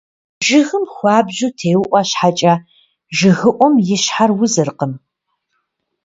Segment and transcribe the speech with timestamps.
[0.45, 2.53] Жыгым хуабжьу теуIуэ щхьэкIэ,
[3.17, 4.93] жыгыуIум и щхьэр узыркъым.